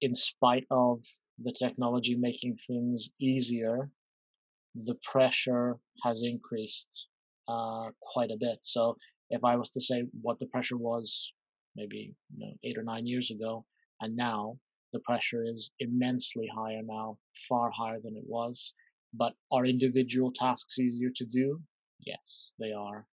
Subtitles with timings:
[0.00, 1.02] in spite of
[1.38, 3.90] the technology making things easier,
[4.74, 7.08] the pressure has increased
[7.48, 8.58] uh, quite a bit.
[8.62, 8.96] So
[9.30, 11.32] if I was to say what the pressure was
[11.76, 13.64] maybe you know, eight or nine years ago,
[14.00, 14.58] and now
[14.92, 18.72] the pressure is immensely higher now, far higher than it was.
[19.14, 21.62] But are individual tasks easier to do?
[22.00, 23.06] Yes, they are.